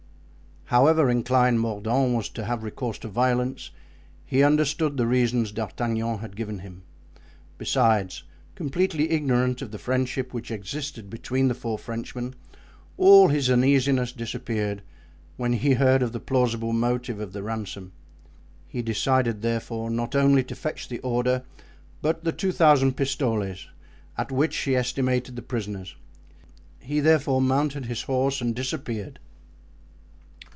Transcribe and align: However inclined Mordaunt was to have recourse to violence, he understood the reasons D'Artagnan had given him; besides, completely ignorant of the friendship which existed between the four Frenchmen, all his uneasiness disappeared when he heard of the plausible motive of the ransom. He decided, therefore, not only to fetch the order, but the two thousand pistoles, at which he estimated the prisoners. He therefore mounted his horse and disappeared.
However 0.65 1.09
inclined 1.09 1.59
Mordaunt 1.59 2.15
was 2.15 2.29
to 2.29 2.45
have 2.45 2.63
recourse 2.63 2.97
to 2.99 3.09
violence, 3.09 3.71
he 4.25 4.41
understood 4.41 4.95
the 4.95 5.05
reasons 5.05 5.51
D'Artagnan 5.51 6.19
had 6.19 6.33
given 6.37 6.59
him; 6.59 6.83
besides, 7.57 8.23
completely 8.55 9.09
ignorant 9.11 9.61
of 9.61 9.71
the 9.71 9.77
friendship 9.77 10.33
which 10.33 10.49
existed 10.49 11.09
between 11.09 11.49
the 11.49 11.53
four 11.53 11.77
Frenchmen, 11.77 12.35
all 12.95 13.27
his 13.27 13.49
uneasiness 13.49 14.13
disappeared 14.13 14.81
when 15.35 15.51
he 15.51 15.73
heard 15.73 16.01
of 16.01 16.13
the 16.13 16.21
plausible 16.21 16.71
motive 16.71 17.19
of 17.19 17.33
the 17.33 17.43
ransom. 17.43 17.91
He 18.65 18.81
decided, 18.81 19.41
therefore, 19.41 19.89
not 19.89 20.15
only 20.15 20.41
to 20.45 20.55
fetch 20.55 20.87
the 20.87 20.99
order, 20.99 21.43
but 22.01 22.23
the 22.23 22.31
two 22.31 22.53
thousand 22.53 22.95
pistoles, 22.95 23.67
at 24.17 24.31
which 24.31 24.55
he 24.59 24.77
estimated 24.77 25.35
the 25.35 25.41
prisoners. 25.41 25.97
He 26.79 27.01
therefore 27.01 27.41
mounted 27.41 27.87
his 27.87 28.03
horse 28.03 28.39
and 28.39 28.55
disappeared. 28.55 29.19